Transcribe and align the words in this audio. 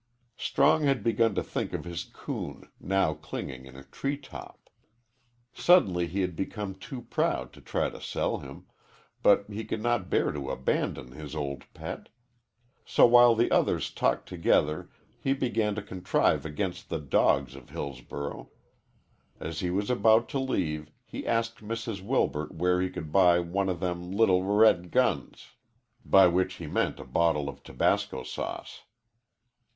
Strong 0.35 0.81
had 0.85 1.03
begun 1.03 1.35
to 1.35 1.43
think 1.43 1.73
of 1.73 1.83
his 1.85 2.05
coon, 2.05 2.67
now 2.79 3.13
clinging 3.13 3.67
in 3.67 3.75
a 3.75 3.83
tree 3.83 4.17
top. 4.17 4.67
Suddenly 5.53 6.07
he 6.07 6.21
had 6.21 6.35
become 6.35 6.73
too 6.73 7.03
proud 7.03 7.53
to 7.53 7.61
try 7.61 7.87
to 7.87 8.01
sell 8.01 8.39
him, 8.39 8.65
but 9.21 9.45
he 9.47 9.63
could 9.63 9.79
not 9.79 10.09
bear 10.09 10.31
to 10.31 10.49
abandon 10.49 11.11
his 11.11 11.35
old 11.35 11.71
pet. 11.75 12.09
So 12.83 13.05
while 13.05 13.35
the 13.35 13.51
others 13.51 13.91
talked 13.91 14.27
together 14.27 14.89
he 15.19 15.33
began 15.35 15.75
to 15.75 15.83
contrive 15.83 16.47
against 16.47 16.89
the 16.89 16.97
dogs 16.99 17.53
of 17.53 17.69
Hillsborough. 17.69 18.49
As 19.39 19.59
he 19.59 19.69
was 19.69 19.91
about 19.91 20.27
to 20.29 20.39
leave, 20.39 20.89
he 21.05 21.27
asked 21.27 21.57
Mrs. 21.59 22.01
Wilbert 22.01 22.55
where 22.55 22.81
he 22.81 22.89
could 22.89 23.11
buy 23.11 23.37
"one 23.37 23.69
o' 23.69 23.75
them 23.75 24.01
l 24.01 24.09
little 24.17 24.41
r 24.41 24.55
red 24.61 24.89
guns," 24.89 25.49
by 26.03 26.25
which 26.25 26.55
he 26.55 26.65
meant 26.65 26.99
a 26.99 27.05
bottle 27.05 27.47
of 27.47 27.61
tabasco 27.61 28.23
sauce. 28.23 28.81